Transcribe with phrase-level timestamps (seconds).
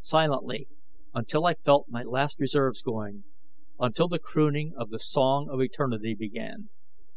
[0.00, 0.56] Silent
[1.14, 3.22] until I felt my last reserves going,
[3.78, 6.70] until the crooning of the Song of Eternity began.